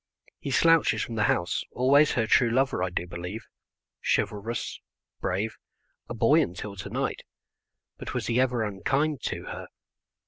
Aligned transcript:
He 0.39 0.49
slouches 0.49 1.03
from 1.03 1.13
the 1.13 1.25
house, 1.29 1.63
always 1.73 2.13
her 2.13 2.25
true 2.25 2.49
lover 2.49 2.81
I 2.81 2.89
do 2.89 3.05
believe, 3.05 3.45
chivalrous, 4.01 4.79
brave, 5.19 5.59
a 6.09 6.15
boy 6.15 6.41
until 6.41 6.75
to 6.77 6.89
night; 6.89 7.21
but 7.99 8.15
was 8.15 8.25
he 8.25 8.39
ever 8.39 8.63
unkind 8.63 9.21
to 9.25 9.43
her? 9.43 9.67